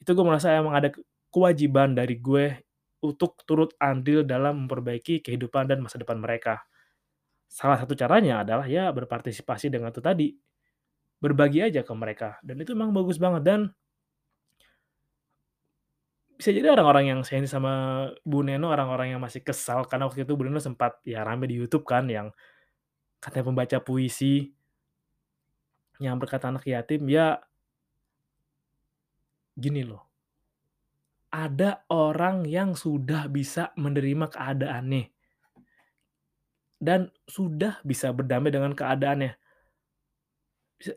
itu 0.00 0.10
gue 0.12 0.24
merasa 0.24 0.52
emang 0.52 0.76
ada 0.76 0.92
ke 0.92 1.00
kewajiban 1.32 1.96
dari 1.96 2.20
gue 2.20 2.60
untuk 3.04 3.40
turut 3.44 3.72
andil 3.80 4.24
dalam 4.24 4.64
memperbaiki 4.64 5.20
kehidupan 5.24 5.68
dan 5.68 5.80
masa 5.84 6.00
depan 6.00 6.20
mereka. 6.20 6.64
Salah 7.48 7.80
satu 7.80 7.92
caranya 7.96 8.42
adalah 8.44 8.66
ya 8.68 8.88
berpartisipasi 8.92 9.68
dengan 9.72 9.92
itu 9.92 10.00
tadi, 10.00 10.28
berbagi 11.24 11.64
aja 11.64 11.80
ke 11.80 11.92
mereka 11.96 12.36
dan 12.44 12.60
itu 12.60 12.76
memang 12.76 12.92
bagus 12.92 13.16
banget 13.16 13.42
dan 13.48 13.60
Bisa 16.34 16.50
jadi 16.50 16.66
orang-orang 16.74 17.14
yang 17.14 17.20
seini 17.22 17.46
sama 17.46 18.06
Bu 18.26 18.42
Neno, 18.42 18.74
orang-orang 18.74 19.14
yang 19.14 19.22
masih 19.22 19.46
kesal 19.46 19.86
karena 19.86 20.10
waktu 20.10 20.26
itu 20.26 20.34
Bu 20.34 20.42
Neno 20.46 20.58
sempat 20.58 20.98
ya 21.06 21.22
rame 21.22 21.46
di 21.46 21.54
YouTube 21.54 21.86
kan 21.86 22.10
yang 22.10 22.34
katanya 23.22 23.44
pembaca 23.54 23.78
puisi 23.80 24.50
yang 26.02 26.18
berkata 26.18 26.50
anak 26.50 26.66
yatim, 26.66 27.06
ya 27.06 27.38
gini 29.54 29.86
loh, 29.86 30.02
ada 31.30 31.86
orang 31.86 32.42
yang 32.50 32.74
sudah 32.74 33.30
bisa 33.30 33.70
menerima 33.78 34.26
keadaannya 34.26 35.14
dan 36.82 37.14
sudah 37.30 37.78
bisa 37.86 38.10
berdamai 38.10 38.50
dengan 38.50 38.74
keadaannya. 38.74 39.38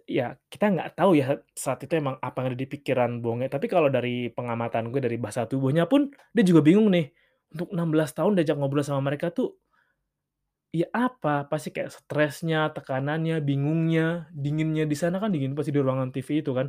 Ya 0.09 0.35
kita 0.51 0.73
nggak 0.73 0.99
tahu 0.99 1.15
ya 1.15 1.39
saat 1.55 1.79
itu 1.85 1.95
emang 1.95 2.19
apa 2.19 2.43
yang 2.43 2.47
ada 2.51 2.59
di 2.59 2.67
pikiran 2.67 3.23
Bonge, 3.23 3.47
tapi 3.47 3.71
kalau 3.71 3.87
dari 3.87 4.27
pengamatan 4.27 4.91
gue, 4.91 4.99
dari 4.99 5.15
bahasa 5.15 5.47
tubuhnya 5.47 5.87
pun 5.87 6.11
dia 6.35 6.43
juga 6.43 6.59
bingung 6.65 6.91
nih, 6.91 7.07
untuk 7.55 7.71
16 7.71 8.11
tahun 8.11 8.35
diajak 8.35 8.57
ngobrol 8.59 8.83
sama 8.83 9.07
mereka 9.07 9.31
tuh 9.31 9.55
ya 10.75 10.87
apa, 10.91 11.47
pasti 11.47 11.71
kayak 11.71 11.89
stresnya, 11.95 12.69
tekanannya, 12.75 13.39
bingungnya, 13.39 14.27
dinginnya 14.35 14.83
di 14.83 14.97
sana 14.99 15.17
kan 15.23 15.31
dingin 15.31 15.55
pasti 15.55 15.71
di 15.71 15.79
ruangan 15.79 16.11
TV 16.11 16.43
itu 16.43 16.51
kan. 16.51 16.67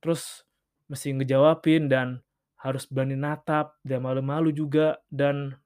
Terus 0.00 0.44
mesti 0.88 1.12
ngejawabin 1.20 1.92
dan 1.92 2.24
harus 2.60 2.88
berani 2.88 3.16
natap 3.20 3.76
dan 3.84 4.04
malu-malu 4.04 4.52
juga 4.52 4.96
dan 5.12 5.56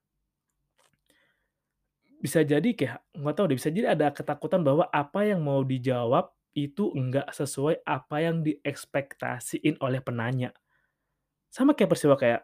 bisa 2.18 2.40
jadi 2.42 2.66
kayak 2.72 2.98
nggak 3.14 3.34
tahu 3.36 3.44
deh, 3.52 3.58
bisa 3.60 3.70
jadi 3.70 3.94
ada 3.94 4.10
ketakutan 4.10 4.64
bahwa 4.64 4.88
apa 4.90 5.22
yang 5.28 5.44
mau 5.44 5.60
dijawab 5.62 6.34
itu 6.54 6.94
enggak 6.94 7.28
sesuai 7.34 7.82
apa 7.82 8.16
yang 8.22 8.46
diekspektasiin 8.46 9.78
oleh 9.82 10.00
penanya. 10.00 10.54
Sama 11.50 11.74
kayak 11.74 11.90
peristiwa 11.90 12.14
kayak 12.14 12.42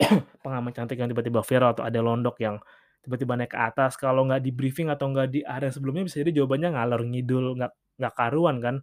pengamen 0.44 0.72
cantik 0.72 0.96
yang 0.98 1.12
tiba-tiba 1.12 1.44
viral 1.44 1.76
atau 1.76 1.84
ada 1.84 2.00
londok 2.00 2.36
yang 2.40 2.56
tiba-tiba 3.02 3.34
naik 3.34 3.52
ke 3.52 3.58
atas, 3.58 3.98
kalau 3.98 4.24
nggak 4.24 4.40
di-briefing 4.46 4.88
atau 4.88 5.10
nggak 5.10 5.28
di 5.34 5.40
area 5.42 5.68
sebelumnya 5.74 6.06
bisa 6.06 6.22
jadi 6.22 6.42
jawabannya 6.42 6.70
ngalor 6.74 7.02
ngidul, 7.02 7.46
nggak 7.58 7.72
nggak 7.98 8.14
karuan 8.14 8.56
kan. 8.62 8.76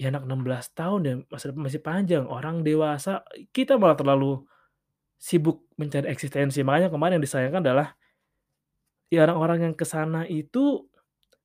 Ya 0.00 0.08
anak 0.08 0.24
16 0.24 0.72
tahun 0.72 1.00
dan 1.04 1.16
masa 1.28 1.52
masih 1.52 1.82
panjang, 1.84 2.24
orang 2.26 2.64
dewasa, 2.64 3.22
kita 3.52 3.76
malah 3.76 3.94
terlalu 3.98 4.42
sibuk 5.20 5.66
mencari 5.78 6.10
eksistensi. 6.10 6.62
Makanya 6.66 6.90
kemarin 6.90 7.18
yang 7.18 7.24
disayangkan 7.26 7.62
adalah 7.62 7.88
ya 9.12 9.28
orang-orang 9.28 9.70
yang 9.70 9.74
ke 9.76 9.84
sana 9.84 10.24
itu 10.24 10.88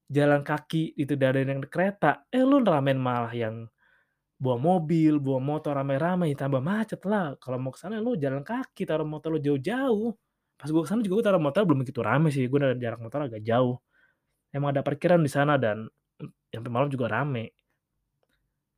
jalan 0.07 0.41
kaki 0.43 0.95
itu 0.95 1.13
dari 1.19 1.43
naik 1.43 1.67
kereta, 1.67 2.27
eh 2.31 2.43
lu 2.43 2.63
ramein 2.63 2.95
malah 2.99 3.31
yang 3.35 3.67
bawa 4.37 4.57
mobil, 4.61 5.17
bawa 5.17 5.39
motor 5.41 5.73
rame-rame, 5.75 6.31
tambah 6.37 6.61
macet 6.61 7.01
lah. 7.09 7.35
Kalau 7.41 7.57
mau 7.57 7.73
ke 7.73 7.79
sana 7.81 7.99
lu 7.99 8.15
jalan 8.15 8.45
kaki, 8.45 8.85
taruh 8.87 9.07
motor 9.07 9.35
lu 9.35 9.39
jauh-jauh. 9.41 10.13
Pas 10.57 10.69
gua 10.69 10.81
ke 10.85 10.89
sana 10.89 11.01
juga 11.03 11.21
gua 11.21 11.25
taruh 11.33 11.43
motor 11.43 11.61
belum 11.65 11.81
begitu 11.83 11.99
rame 12.05 12.29
sih, 12.29 12.45
gua 12.47 12.71
dari 12.71 12.79
jarak 12.79 13.01
motor 13.01 13.27
agak 13.27 13.41
jauh. 13.43 13.81
Emang 14.53 14.71
ada 14.73 14.81
parkiran 14.85 15.19
di 15.19 15.31
sana 15.31 15.59
dan, 15.59 15.89
sampai 16.53 16.71
malam 16.71 16.87
juga 16.87 17.11
rame. 17.11 17.51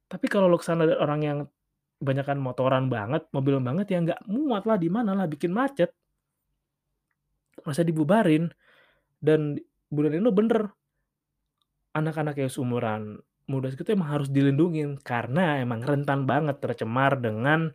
Tapi 0.09 0.25
kalau 0.25 0.49
lu 0.49 0.57
ke 0.57 0.65
sana 0.65 0.89
orang 0.97 1.21
yang 1.21 1.39
kebanyakan 2.01 2.39
motoran 2.41 2.87
banget, 2.89 3.27
mobilan 3.35 3.61
banget, 3.61 3.85
ya 3.93 3.99
nggak 4.01 4.21
muat 4.31 4.63
lah, 4.65 4.79
di 4.79 4.89
mana 4.89 5.13
lah, 5.13 5.27
bikin 5.29 5.51
macet. 5.53 5.93
Masa 7.67 7.83
dibubarin. 7.83 8.47
Dan 9.19 9.59
Bu 9.91 10.07
Neno 10.07 10.31
bener. 10.31 10.78
Anak-anak 11.97 12.37
yang 12.37 12.53
seumuran 12.53 13.17
muda 13.49 13.73
segitu 13.73 13.97
emang 13.97 14.13
harus 14.13 14.29
dilindungin, 14.29 15.01
karena 15.01 15.57
emang 15.57 15.81
rentan 15.81 16.29
banget 16.29 16.61
tercemar 16.61 17.17
dengan 17.17 17.73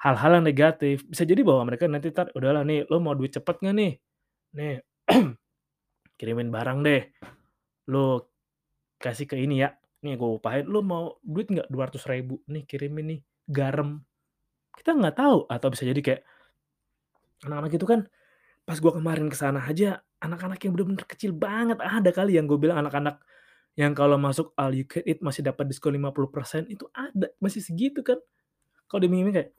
hal-hal 0.00 0.38
yang 0.40 0.46
negatif. 0.46 1.02
Bisa 1.06 1.26
jadi 1.26 1.42
bahwa 1.42 1.70
mereka 1.70 1.90
nanti 1.90 2.14
entar, 2.14 2.30
"Udahlah 2.34 2.62
nih, 2.66 2.86
lu 2.86 3.02
mau 3.02 3.14
duit 3.18 3.34
cepet 3.34 3.56
nggak 3.62 3.76
nih? 3.76 3.92
Nih, 4.58 4.74
kirimin 6.20 6.50
barang 6.54 6.78
deh, 6.86 7.02
lu 7.90 8.22
kasih 9.02 9.26
ke 9.30 9.36
ini 9.40 9.64
ya, 9.66 9.70
nih 10.06 10.14
gua 10.20 10.38
upahin. 10.40 10.66
Lu 10.70 10.80
mau 10.84 11.16
duit 11.24 11.48
nggak? 11.50 11.68
Rp200.000 11.72 12.40
nih 12.50 12.64
kirimin 12.66 13.06
nih, 13.16 13.20
garam." 13.50 14.02
Kita 14.76 14.94
nggak 14.96 15.16
tahu, 15.18 15.38
atau 15.50 15.68
bisa 15.72 15.84
jadi 15.88 16.00
kayak 16.02 16.22
anak-anak 17.48 17.72
itu 17.76 17.86
kan 17.88 18.00
pas 18.68 18.78
gua 18.80 18.92
kemarin 18.96 19.28
ke 19.32 19.36
sana 19.38 19.64
aja, 19.64 20.00
anak-anak 20.22 20.60
yang 20.64 20.72
bener-bener 20.76 21.06
kecil 21.08 21.32
banget, 21.36 21.78
ada 21.80 22.10
kali 22.14 22.36
yang 22.38 22.46
gua 22.50 22.58
bilang 22.60 22.78
anak-anak 22.84 23.20
yang 23.78 23.92
kalau 23.94 24.16
masuk 24.20 24.52
all 24.58 24.74
you 24.74 24.86
can 24.88 25.02
eat 25.06 25.20
masih 25.22 25.42
dapat 25.46 25.66
diskon 25.70 25.94
50%, 25.96 26.66
itu 26.70 26.86
ada, 26.94 27.30
masih 27.42 27.62
segitu 27.62 28.02
kan. 28.06 28.18
Kalau 28.90 29.00
diiming-iming 29.04 29.34
kayak, 29.36 29.52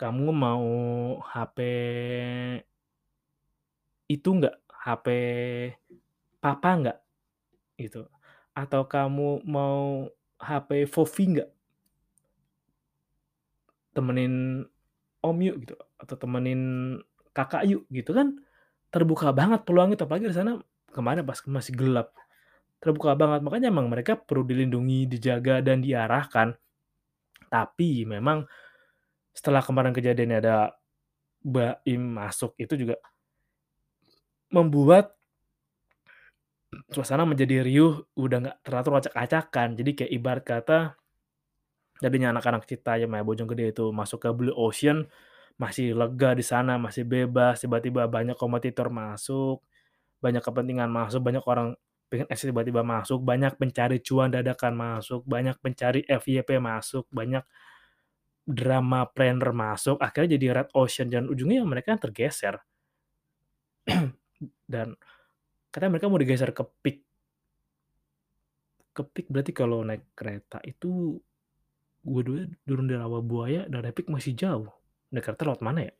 "Kamu 0.00 0.30
mau 0.34 0.64
HP 1.24 1.58
itu 4.10 4.28
nggak? 4.36 4.56
HP 4.84 5.06
papa 6.42 6.70
nggak?" 6.80 6.98
Gitu. 7.80 8.02
Atau, 8.56 8.86
"Kamu 8.88 9.44
mau 9.48 10.08
HP 10.40 10.86
Vovi 10.90 11.24
nggak?" 11.38 11.50
"Temenin 13.94 14.66
om 15.22 15.36
yuk," 15.40 15.56
gitu, 15.64 15.74
atau, 16.02 16.16
"Temenin 16.18 16.62
kakak 17.36 17.64
yuk," 17.70 17.86
gitu 17.94 18.10
kan. 18.12 18.42
Terbuka 18.94 19.30
banget 19.34 19.62
peluang 19.68 19.94
itu, 19.94 20.02
apalagi 20.06 20.30
di 20.30 20.36
sana 20.36 20.58
kemarin 20.94 21.26
pas 21.26 21.38
masih 21.46 21.74
gelap. 21.76 22.14
Terbuka 22.84 23.16
banget, 23.16 23.40
makanya 23.40 23.72
emang 23.72 23.88
mereka 23.88 24.12
perlu 24.12 24.44
dilindungi, 24.44 25.08
dijaga, 25.08 25.64
dan 25.64 25.80
diarahkan. 25.80 26.52
Tapi 27.48 28.04
memang 28.04 28.44
setelah 29.32 29.64
kemarin 29.64 29.96
kejadiannya 29.96 30.38
ada 30.44 30.76
baim 31.40 32.20
masuk, 32.20 32.52
itu 32.60 32.76
juga 32.76 33.00
membuat 34.52 35.16
suasana 36.92 37.24
menjadi 37.24 37.64
riuh, 37.64 38.04
udah 38.20 38.38
nggak 38.44 38.58
teratur 38.60 39.00
acak-acakan. 39.00 39.68
Jadi 39.80 39.90
kayak 40.04 40.12
ibarat 40.12 40.44
kata 40.44 40.78
tadinya 42.02 42.36
anak-anak 42.36 42.68
Citayam 42.68 43.16
ya, 43.16 43.22
Bojonggede 43.24 43.72
itu 43.72 43.88
masuk 43.94 44.26
ke 44.26 44.30
Blue 44.34 44.52
Ocean, 44.52 45.08
masih 45.56 45.96
lega 45.96 46.36
di 46.36 46.44
sana, 46.44 46.76
masih 46.76 47.06
bebas, 47.06 47.62
tiba-tiba 47.62 48.04
banyak 48.10 48.36
kompetitor 48.36 48.90
masuk, 48.90 49.62
banyak 50.20 50.42
kepentingan 50.42 50.90
masuk, 50.90 51.22
banyak 51.22 51.44
orang 51.46 51.78
pengen 52.08 52.28
eksis 52.30 52.50
tiba-tiba 52.50 52.84
masuk, 52.84 53.20
banyak 53.24 53.56
pencari 53.56 53.98
cuan 54.04 54.30
dadakan 54.30 54.74
masuk, 54.76 55.24
banyak 55.26 55.56
pencari 55.58 56.04
FYP 56.06 56.60
masuk, 56.60 57.08
banyak 57.10 57.42
drama 58.44 59.08
planner 59.08 59.56
masuk, 59.56 59.96
akhirnya 59.98 60.36
jadi 60.36 60.46
red 60.52 60.68
ocean 60.76 61.08
dan 61.08 61.24
ujungnya 61.32 61.64
ya 61.64 61.66
mereka 61.66 61.96
tergeser. 61.96 62.60
Dan 64.72 64.92
katanya 65.72 65.96
mereka 65.96 66.12
mau 66.12 66.20
digeser 66.20 66.52
ke 66.52 66.64
Peak. 66.84 66.98
Ke 68.92 69.02
Peak 69.02 69.26
berarti 69.32 69.52
kalau 69.56 69.80
naik 69.80 70.12
kereta 70.12 70.60
itu 70.62 71.16
gua 72.04 72.20
dulu 72.20 72.44
turun 72.68 72.86
di 72.86 72.94
Rawabuaya 72.94 73.64
dari 73.66 73.90
Peak 73.96 74.12
masih 74.12 74.36
jauh. 74.36 74.68
Naik 75.08 75.24
kereta 75.24 75.48
lewat 75.48 75.64
mana 75.64 75.88
ya? 75.88 75.94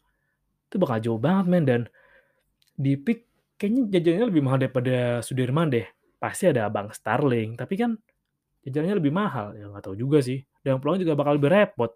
Itu 0.68 0.76
bakal 0.76 1.00
jauh 1.00 1.20
banget 1.20 1.46
men, 1.48 1.64
dan 1.64 1.82
di 2.76 3.00
Peak 3.00 3.24
kayaknya 3.58 3.82
jajanannya 3.98 4.28
lebih 4.30 4.42
mahal 4.44 4.58
daripada 4.62 4.96
Sudirman 5.24 5.68
deh. 5.72 5.86
Pasti 6.20 6.48
ada 6.50 6.68
abang 6.68 6.90
Starling, 6.94 7.56
tapi 7.58 7.74
kan 7.80 7.96
jajanannya 8.66 8.96
lebih 9.00 9.12
mahal. 9.14 9.54
Ya 9.58 9.68
nggak 9.70 9.84
tahu 9.90 9.96
juga 9.98 10.18
sih, 10.24 10.42
dan 10.64 10.80
pulang 10.82 10.98
juga 11.00 11.14
bakal 11.18 11.38
lebih 11.38 11.50
repot. 11.52 11.92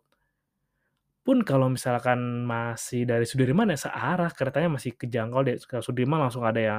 Pun 1.27 1.45
kalau 1.45 1.69
misalkan 1.69 2.47
masih 2.49 3.05
dari 3.05 3.29
Sudirman 3.29 3.69
ya 3.69 3.77
searah, 3.77 4.33
keretanya 4.33 4.81
masih 4.81 4.97
kejangkau 4.97 5.41
deh, 5.45 5.57
ke 5.61 5.79
Sudirman 5.85 6.25
langsung 6.25 6.43
ada 6.47 6.61
ya 6.61 6.77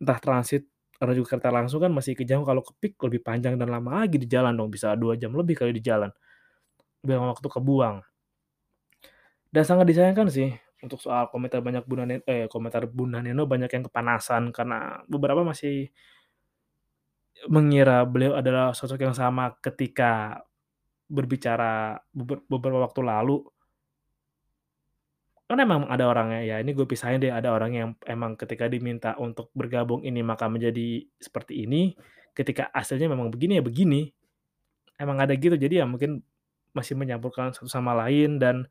entah 0.00 0.18
transit, 0.22 0.64
ada 1.00 1.12
juga 1.12 1.36
kereta 1.36 1.50
langsung 1.52 1.80
kan 1.84 1.92
masih 1.92 2.16
kejangkau, 2.16 2.48
kalau 2.48 2.62
ke 2.64 2.72
Peak 2.80 2.94
lebih 3.04 3.20
panjang 3.20 3.60
dan 3.60 3.68
lama 3.68 4.04
lagi 4.04 4.16
di 4.16 4.24
jalan 4.30 4.56
dong, 4.56 4.72
bisa 4.72 4.96
2 4.96 5.20
jam 5.20 5.32
lebih 5.36 5.60
kali 5.60 5.76
di 5.76 5.82
jalan. 5.84 6.08
Buang 7.04 7.28
waktu 7.32 7.48
kebuang. 7.48 7.96
Dan 9.52 9.62
sangat 9.68 9.86
disayangkan 9.90 10.28
sih, 10.32 10.50
untuk 10.84 11.00
soal 11.00 11.32
komentar 11.32 11.64
banyak 11.64 11.84
Bunda 11.88 12.04
Nen 12.04 12.20
eh, 12.28 12.46
komentar 12.46 12.84
Bunda 12.86 13.24
Neno 13.24 13.48
banyak 13.48 13.70
yang 13.72 13.84
kepanasan 13.88 14.52
karena 14.52 15.00
beberapa 15.08 15.42
masih 15.42 15.88
mengira 17.48 18.04
beliau 18.08 18.36
adalah 18.38 18.72
sosok 18.72 19.00
yang 19.04 19.16
sama 19.16 19.56
ketika 19.60 20.40
berbicara 21.08 22.00
beber 22.12 22.44
beberapa 22.48 22.84
waktu 22.84 23.00
lalu. 23.04 23.44
Kan 25.44 25.60
emang 25.60 25.84
ada 25.92 26.08
orangnya 26.08 26.40
ya, 26.40 26.56
ini 26.64 26.72
gue 26.72 26.88
pisahin 26.88 27.20
deh, 27.20 27.28
ada 27.28 27.52
orang 27.52 27.72
yang 27.76 27.88
emang 28.08 28.32
ketika 28.32 28.64
diminta 28.64 29.12
untuk 29.20 29.52
bergabung 29.52 30.00
ini 30.00 30.24
maka 30.24 30.48
menjadi 30.48 31.04
seperti 31.20 31.68
ini, 31.68 31.92
ketika 32.32 32.72
hasilnya 32.72 33.12
memang 33.12 33.28
begini, 33.28 33.60
ya 33.60 33.64
begini. 33.64 34.08
Emang 34.96 35.20
ada 35.20 35.36
gitu, 35.36 35.52
jadi 35.58 35.84
ya 35.84 35.86
mungkin 35.86 36.24
masih 36.72 36.96
menyampurkan 36.96 37.52
satu 37.52 37.68
sama 37.68 37.92
lain 37.92 38.40
dan 38.40 38.64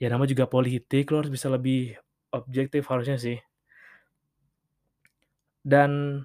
ya 0.00 0.06
namanya 0.10 0.32
juga 0.34 0.46
politik, 0.50 1.04
lo 1.12 1.22
harus 1.22 1.32
bisa 1.32 1.48
lebih 1.52 1.94
objektif 2.34 2.82
harusnya 2.90 3.18
sih. 3.20 3.38
Dan 5.64 6.24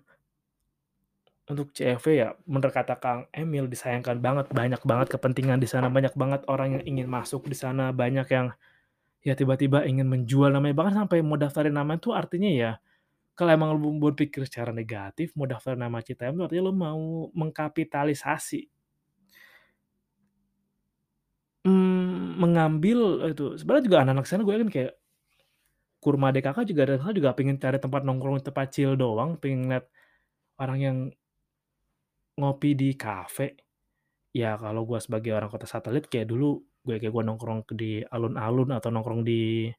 Untuk 1.45 1.77
CFW 1.77 2.17
ya, 2.17 2.33
bener 2.49 2.73
kata 2.73 2.97
Kang 2.97 3.29
Emil, 3.29 3.69
disayangkan 3.69 4.17
banget, 4.17 4.49
banyak 4.49 4.81
banget 4.81 5.07
kepentingan 5.13 5.61
di 5.61 5.69
sana, 5.69 5.93
banyak 5.93 6.17
banget 6.17 6.41
orang 6.49 6.81
yang 6.81 6.83
ingin 6.89 7.05
masuk 7.05 7.45
di 7.45 7.53
sana, 7.53 7.93
banyak 7.93 8.25
yang, 8.33 8.49
ya 9.21 9.37
tiba-tiba 9.37 9.85
ingin 9.85 10.09
menjual 10.09 10.49
namanya, 10.49 10.73
bahkan 10.73 11.05
sampai 11.05 11.21
mau 11.21 11.37
daftarin 11.37 11.77
nama 11.77 12.01
itu 12.01 12.09
artinya 12.17 12.49
ya, 12.49 12.71
kalau 13.37 13.51
emang 13.53 13.77
lu 13.77 13.93
berpikir 14.01 14.41
secara 14.49 14.73
negatif, 14.73 15.37
mau 15.37 15.45
daftar 15.45 15.77
nama 15.77 16.01
Citayam 16.01 16.39
itu 16.39 16.43
artinya 16.49 16.63
lu 16.65 16.73
mau 16.73 17.03
mengkapitalisasi. 17.37 18.65
Mengambil 22.35 22.99
itu 23.31 23.55
sebenarnya 23.59 23.85
juga 23.87 23.97
anak-anak 24.03 24.25
sana 24.27 24.43
gue 24.45 24.53
yakin 24.55 24.71
kayak 24.71 24.93
Kurma 26.03 26.29
DKK 26.29 26.57
juga 26.69 26.81
sana 27.01 27.13
juga 27.17 27.33
pengen 27.33 27.57
cari 27.57 27.81
tempat 27.81 28.05
nongkrong, 28.05 28.37
tempat 28.45 28.69
chill 28.69 28.93
doang, 28.93 29.41
pengen 29.41 29.65
ngeliat 29.65 29.85
orang 30.61 30.79
yang 30.79 30.97
ngopi 32.39 32.75
di 32.75 32.89
kafe. 32.93 33.55
Ya 34.35 34.59
kalau 34.59 34.83
gua 34.83 34.99
sebagai 34.99 35.31
orang 35.33 35.49
kota 35.49 35.65
satelit 35.65 36.05
kayak 36.11 36.27
dulu 36.29 36.59
gue 36.85 36.95
kayak 37.01 37.13
gua 37.15 37.23
nongkrong 37.25 37.65
di 37.73 38.03
alun-alun 38.05 38.69
atau 38.77 38.89
nongkrong 38.93 39.23
di 39.25 39.71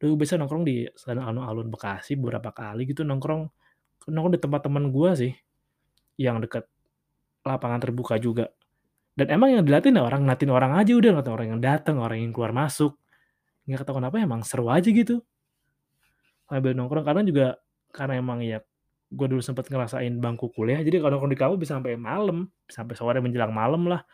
dulu 0.00 0.24
biasa 0.24 0.40
nongkrong 0.40 0.64
di 0.64 0.88
sana 0.96 1.28
alun-alun 1.28 1.68
Bekasi 1.68 2.16
beberapa 2.16 2.50
kali 2.56 2.88
gitu 2.88 3.02
nongkrong, 3.04 3.42
nongkrong 4.08 4.34
di 4.38 4.40
tempat 4.40 4.60
temen 4.66 4.88
gua 4.94 5.12
sih, 5.18 5.34
yang 6.20 6.40
deket 6.44 6.64
lapangan 7.44 7.80
terbuka 7.82 8.16
juga. 8.20 8.48
Dan 9.20 9.36
emang 9.36 9.52
yang 9.52 9.68
diliatin 9.68 10.00
ya 10.00 10.08
orang 10.08 10.24
ngeliatin 10.24 10.48
orang 10.48 10.72
aja 10.80 10.92
udah, 10.96 11.10
ngeliatin 11.12 11.34
orang 11.36 11.48
yang 11.52 11.60
dateng, 11.60 12.00
orang 12.00 12.24
yang 12.24 12.32
keluar 12.32 12.56
masuk. 12.56 12.96
Nggak 13.68 13.84
tahu 13.84 14.00
kenapa 14.00 14.16
emang 14.16 14.40
seru 14.40 14.72
aja 14.72 14.88
gitu. 14.88 15.20
Sambil 16.48 16.72
nongkrong 16.72 17.04
kadang 17.04 17.28
juga 17.28 17.60
karena 17.92 18.16
emang 18.16 18.40
ya 18.40 18.64
gue 19.12 19.26
dulu 19.28 19.44
sempet 19.44 19.68
ngerasain 19.68 20.22
bangku 20.22 20.54
kuliah, 20.54 20.80
jadi 20.80 21.02
kalau 21.02 21.18
nongkrong 21.18 21.34
di 21.34 21.38
kampus 21.38 21.58
bisa 21.60 21.76
sampai 21.76 22.00
malam, 22.00 22.48
sampai 22.70 22.94
sore 22.96 23.20
menjelang 23.20 23.52
malam 23.52 23.84
lah. 23.84 24.08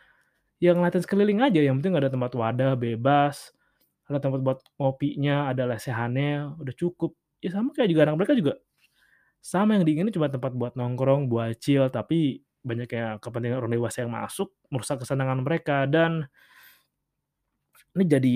Ya 0.59 0.75
ngeliatin 0.75 1.07
sekeliling 1.07 1.39
aja, 1.39 1.63
yang 1.63 1.79
penting 1.79 1.95
ada 1.95 2.11
tempat 2.11 2.35
wadah 2.35 2.75
bebas, 2.75 3.55
ada 4.11 4.19
tempat 4.19 4.43
buat 4.43 4.59
ngopinya, 4.75 5.47
ada 5.47 5.71
lesehannya, 5.71 6.59
udah 6.59 6.73
cukup. 6.75 7.15
Ya 7.39 7.55
sama 7.55 7.71
kayak 7.71 7.95
juga 7.95 8.11
anak 8.11 8.19
mereka 8.19 8.35
juga 8.35 8.59
sama 9.39 9.79
yang 9.79 9.87
diinginin 9.87 10.11
cuma 10.11 10.27
tempat 10.27 10.51
buat 10.51 10.75
nongkrong, 10.75 11.31
buat 11.31 11.55
chill, 11.61 11.87
tapi 11.87 12.43
banyak 12.65 12.87
kayak 12.89 13.23
kepentingan 13.23 13.59
orang 13.61 13.73
dewasa 13.73 14.03
yang 14.03 14.13
masuk, 14.13 14.53
merusak 14.69 15.01
kesenangan 15.03 15.41
mereka 15.41 15.85
dan 15.85 16.27
ini 17.97 18.05
jadi 18.05 18.35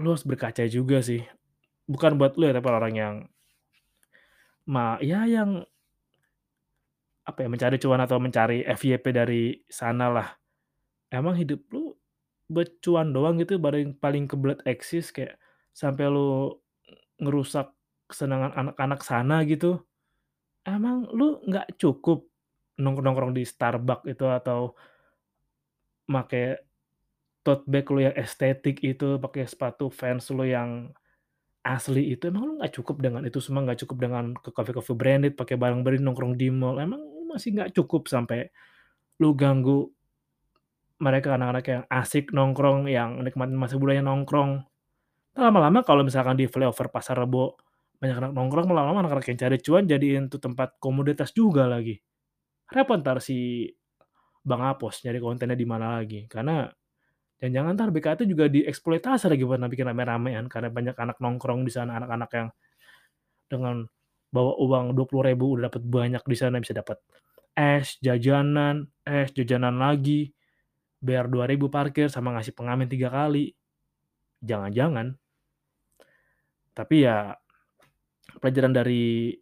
lu 0.00 0.16
harus 0.16 0.24
berkaca 0.24 0.64
juga 0.64 1.04
sih. 1.04 1.20
Bukan 1.84 2.16
buat 2.16 2.40
lu 2.40 2.48
ya, 2.48 2.56
tapi 2.56 2.68
orang 2.72 2.94
yang 2.96 3.14
ma 4.64 4.96
ya 5.02 5.26
yang 5.26 5.66
apa 7.22 7.38
ya, 7.46 7.48
mencari 7.50 7.76
cuan 7.78 8.02
atau 8.02 8.18
mencari 8.18 8.64
FYP 8.66 9.04
dari 9.12 9.42
sanalah. 9.68 10.38
Emang 11.12 11.36
hidup 11.36 11.60
lu 11.70 11.92
buat 12.48 12.68
cuan 12.80 13.12
doang 13.12 13.40
gitu 13.40 13.60
paling 13.60 13.96
paling 13.96 14.24
kebelet 14.28 14.60
eksis 14.68 15.12
kayak 15.12 15.36
sampai 15.72 16.08
lu 16.08 16.56
ngerusak 17.20 17.70
kesenangan 18.08 18.52
anak-anak 18.56 19.00
sana 19.04 19.44
gitu. 19.44 19.80
Emang 20.64 21.04
lu 21.12 21.42
nggak 21.44 21.76
cukup 21.76 22.31
nongkrong-nongkrong 22.80 23.32
di 23.36 23.44
Starbucks 23.44 24.08
itu 24.08 24.24
atau 24.28 24.76
make 26.08 26.62
tote 27.42 27.66
bag 27.66 27.86
lu 27.90 28.00
yang 28.06 28.14
estetik 28.14 28.78
itu, 28.86 29.18
pakai 29.18 29.44
sepatu 29.50 29.90
Vans 29.90 30.30
lu 30.30 30.46
yang 30.46 30.94
asli 31.62 32.14
itu, 32.14 32.30
emang 32.30 32.42
lu 32.46 32.52
nggak 32.58 32.74
cukup 32.78 33.02
dengan 33.02 33.22
itu 33.26 33.38
semua, 33.42 33.66
nggak 33.66 33.86
cukup 33.86 33.98
dengan 34.02 34.24
ke 34.34 34.50
kafe-kafe 34.50 34.94
branded, 34.94 35.34
pakai 35.34 35.58
barang 35.58 35.82
branded, 35.82 36.02
nongkrong 36.06 36.34
di 36.38 36.50
mall, 36.50 36.78
emang 36.78 37.02
masih 37.26 37.54
nggak 37.54 37.74
cukup 37.74 38.06
sampai 38.10 38.50
lu 39.18 39.34
ganggu 39.34 39.90
mereka 41.02 41.34
anak-anak 41.34 41.66
yang 41.66 41.82
asik 41.90 42.30
nongkrong, 42.30 42.86
yang 42.86 43.18
nikmatin 43.26 43.58
masa 43.58 43.74
mudanya 43.74 44.06
nongkrong. 44.06 44.62
Lama-lama 45.34 45.82
kalau 45.82 46.06
misalkan 46.06 46.38
di 46.38 46.46
flyover 46.46 46.94
Pasar 46.94 47.18
Rebo 47.18 47.58
banyak 47.98 48.18
anak 48.22 48.32
nongkrong, 48.38 48.70
lama-lama 48.70 49.02
anak-anak 49.02 49.26
yang 49.34 49.38
cari 49.42 49.56
cuan 49.58 49.84
jadiin 49.90 50.30
itu 50.30 50.38
tempat 50.38 50.78
komoditas 50.78 51.34
juga 51.34 51.66
lagi. 51.66 51.98
Repot 52.72 52.96
entar 52.96 53.20
si 53.20 53.68
Bang 54.42 54.64
Apos 54.64 55.04
nyari 55.04 55.20
kontennya 55.20 55.54
di 55.54 55.68
mana 55.68 56.00
lagi, 56.00 56.24
karena 56.26 56.66
jangan-jangan 57.38 57.70
entar 57.76 57.88
BKT 57.92 58.20
juga 58.24 58.48
dieksploitasi 58.48 59.28
lagi 59.28 59.44
buat 59.44 59.60
bikin 59.60 59.86
rame-ramean 59.92 60.48
karena 60.48 60.72
banyak 60.72 60.96
anak 60.96 61.20
nongkrong 61.20 61.62
di 61.62 61.72
sana, 61.74 62.00
anak-anak 62.00 62.30
yang 62.32 62.48
dengan 63.46 63.84
bawa 64.32 64.56
uang 64.56 64.96
Rp20.000 64.96 65.42
udah 65.44 65.62
dapet 65.68 65.82
banyak 65.84 66.24
di 66.24 66.36
sana, 66.38 66.56
bisa 66.56 66.72
dapat 66.72 66.96
es, 67.52 68.00
jajanan, 68.00 68.88
es, 69.04 69.28
jajanan 69.36 69.76
lagi, 69.76 70.32
bayar 70.96 71.28
Rp2.000 71.28 71.62
parkir 71.68 72.08
sama 72.08 72.32
ngasih 72.32 72.56
pengamen 72.56 72.88
3 72.88 73.12
kali. 73.12 73.52
Jangan-jangan 74.40 75.12
tapi 76.72 77.04
ya 77.04 77.36
pelajaran 78.40 78.72
dari 78.72 79.36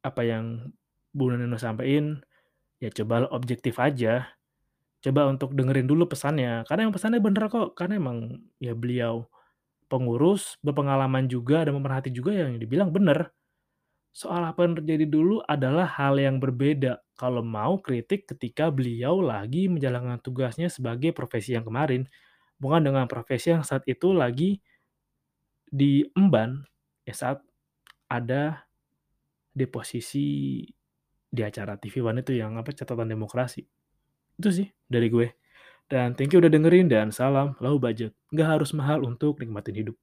apa 0.00 0.22
yang 0.24 0.72
Bu 1.12 1.32
Neno 1.32 1.56
sampein, 1.60 2.20
ya 2.82 2.90
cobalah 2.92 3.30
objektif 3.34 3.78
aja. 3.80 4.28
Coba 5.04 5.30
untuk 5.30 5.54
dengerin 5.54 5.86
dulu 5.86 6.10
pesannya, 6.10 6.66
karena 6.66 6.90
yang 6.90 6.94
pesannya 6.94 7.20
bener 7.22 7.46
kok, 7.52 7.78
karena 7.78 8.02
emang 8.02 8.42
ya 8.58 8.74
beliau 8.74 9.30
pengurus, 9.90 10.58
berpengalaman 10.62 11.26
juga 11.30 11.64
dan 11.66 11.78
pemerhati 11.78 12.10
juga 12.12 12.34
yang 12.34 12.58
dibilang 12.58 12.90
bener. 12.92 13.32
Soal 14.12 14.42
apa 14.42 14.66
yang 14.66 14.74
terjadi 14.82 15.06
dulu 15.06 15.40
adalah 15.46 15.86
hal 15.86 16.18
yang 16.18 16.42
berbeda 16.42 16.98
kalau 17.14 17.40
mau 17.44 17.78
kritik 17.78 18.26
ketika 18.26 18.68
beliau 18.74 19.22
lagi 19.22 19.70
menjalankan 19.70 20.18
tugasnya 20.22 20.66
sebagai 20.72 21.14
profesi 21.14 21.54
yang 21.54 21.62
kemarin, 21.62 22.04
bukan 22.58 22.82
dengan 22.82 23.06
profesi 23.06 23.54
yang 23.54 23.62
saat 23.62 23.86
itu 23.86 24.10
lagi 24.10 24.58
diemban, 25.68 26.64
ya 27.04 27.14
saat 27.14 27.38
ada 28.08 28.64
di 29.52 29.66
posisi 29.68 30.62
di 31.28 31.44
acara 31.44 31.76
TV 31.76 32.00
One 32.04 32.24
itu 32.24 32.32
yang 32.36 32.56
apa, 32.56 32.72
Catatan 32.72 33.08
Demokrasi. 33.08 33.62
Itu 34.38 34.48
sih 34.48 34.68
dari 34.88 35.12
gue. 35.12 35.28
Dan 35.88 36.12
thank 36.12 36.36
you 36.36 36.40
udah 36.40 36.52
dengerin 36.52 36.88
dan 36.88 37.08
salam 37.08 37.56
low 37.64 37.80
budget, 37.80 38.12
nggak 38.28 38.48
harus 38.60 38.76
mahal 38.76 39.04
untuk 39.08 39.40
nikmatin 39.40 39.72
hidup. 39.72 39.96